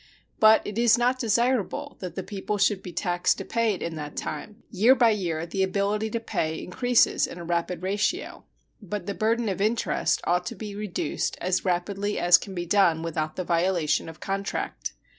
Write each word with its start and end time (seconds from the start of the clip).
But 0.39 0.65
it 0.65 0.79
is 0.79 0.97
not 0.97 1.19
desirable 1.19 1.95
that 1.99 2.15
the 2.15 2.23
people 2.23 2.57
should 2.57 2.81
be 2.81 2.91
taxed 2.91 3.37
to 3.37 3.45
pay 3.45 3.75
it 3.75 3.83
in 3.83 3.93
that 3.97 4.17
time. 4.17 4.63
Year 4.71 4.95
by 4.95 5.11
year 5.11 5.45
the 5.45 5.61
ability 5.61 6.09
to 6.09 6.19
pay 6.19 6.55
increases 6.57 7.27
in 7.27 7.37
a 7.37 7.43
rapid 7.43 7.83
ratio. 7.83 8.43
But 8.81 9.05
the 9.05 9.13
burden 9.13 9.47
of 9.47 9.61
interest 9.61 10.19
ought 10.23 10.47
to 10.47 10.55
be 10.55 10.73
reduced 10.73 11.37
as 11.39 11.65
rapidly 11.65 12.17
as 12.17 12.39
can 12.39 12.55
be 12.55 12.65
done 12.65 13.03
without 13.03 13.35
the 13.35 13.43
violation 13.43 14.09
of 14.09 14.19
contract. 14.19 14.93